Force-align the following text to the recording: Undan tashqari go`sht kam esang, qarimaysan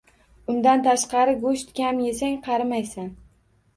Undan 0.53 0.81
tashqari 0.87 1.35
go`sht 1.45 1.75
kam 1.81 2.03
esang, 2.13 2.35
qarimaysan 2.49 3.17